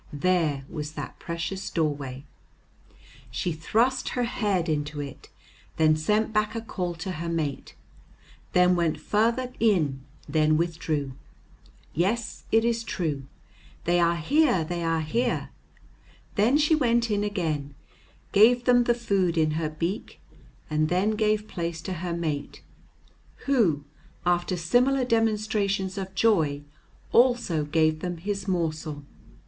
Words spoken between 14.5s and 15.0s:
they